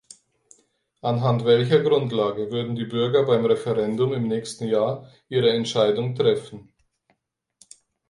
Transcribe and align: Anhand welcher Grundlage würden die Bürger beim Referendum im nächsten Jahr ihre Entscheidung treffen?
Anhand 1.03 1.43
welcher 1.45 1.83
Grundlage 1.83 2.49
würden 2.49 2.75
die 2.75 2.85
Bürger 2.85 3.21
beim 3.23 3.45
Referendum 3.45 4.13
im 4.13 4.23
nächsten 4.27 4.65
Jahr 4.67 5.07
ihre 5.29 5.51
Entscheidung 5.51 6.15
treffen? 6.15 6.73